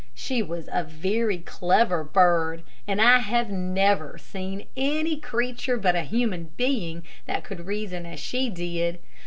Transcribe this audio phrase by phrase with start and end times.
[0.15, 6.01] She was a very clever bird, and I have never seen any creature but a
[6.01, 8.97] human being that could reason as she did.